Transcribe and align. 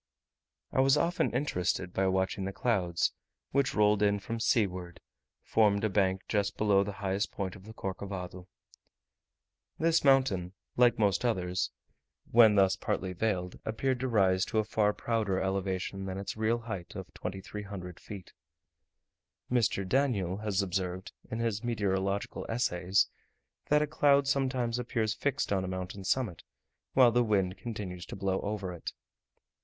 I 0.71 0.79
was 0.81 0.97
often 0.97 1.29
interested 1.29 1.93
by 1.93 2.07
watching 2.07 2.45
the 2.45 2.51
clouds, 2.51 3.13
which, 3.51 3.75
rolling 3.75 4.01
in 4.07 4.19
from 4.19 4.39
seaward, 4.39 4.99
formed 5.43 5.83
a 5.83 5.89
bank 5.91 6.23
just 6.27 6.57
beneath 6.57 6.87
the 6.87 6.91
highest 6.93 7.29
point 7.31 7.55
of 7.55 7.65
the 7.65 7.73
Corcovado. 7.75 8.47
This 9.77 10.03
mountain, 10.03 10.53
like 10.75 10.97
most 10.97 11.23
others, 11.23 11.69
when 12.31 12.55
thus 12.55 12.75
partly 12.75 13.13
veiled, 13.13 13.59
appeared 13.63 13.99
to 13.99 14.07
rise 14.07 14.43
to 14.45 14.57
a 14.57 14.63
far 14.63 14.91
prouder 14.91 15.39
elevation 15.39 16.05
than 16.05 16.17
its 16.17 16.35
real 16.35 16.57
height 16.61 16.95
of 16.95 17.13
2300 17.13 17.99
feet. 17.99 18.33
Mr. 19.51 19.87
Daniell 19.87 20.37
has 20.37 20.63
observed, 20.63 21.11
in 21.29 21.37
his 21.37 21.63
meteorological 21.63 22.43
essays, 22.49 23.07
that 23.69 23.83
a 23.83 23.85
cloud 23.85 24.27
sometimes 24.27 24.79
appears 24.79 25.13
fixed 25.13 25.53
on 25.53 25.63
a 25.63 25.67
mountain 25.67 26.03
summit, 26.03 26.41
while 26.93 27.11
the 27.11 27.23
wind 27.23 27.55
continues 27.59 28.07
to 28.07 28.15
blow 28.15 28.41
over 28.41 28.73
it. 28.73 28.93